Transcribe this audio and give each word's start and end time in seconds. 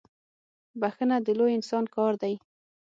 بخښنه 0.79 1.17
د 1.25 1.27
لوی 1.39 1.51
انسان 1.57 1.85
کار 1.95 2.13
دی. 2.21 2.33